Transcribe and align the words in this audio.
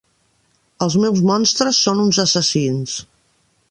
Els 0.85 0.95
meus 1.03 1.21
monstres 1.33 1.85
són 1.87 2.05
uns 2.07 2.23
assassins. 2.27 3.01